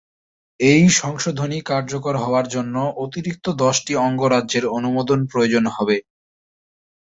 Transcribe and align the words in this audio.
এই 0.59 0.83
সংশোধনী 0.99 1.57
কার্যকর 1.65 2.15
হওয়ার 2.17 2.45
জন্য 2.47 2.75
অতিরিক্ত 3.03 3.45
দশটি 3.63 3.93
অঙ্গরাজ্যের 4.01 4.65
অনুমোদন 4.77 5.19
প্রয়োজন 5.31 5.65
হবে। 5.75 5.97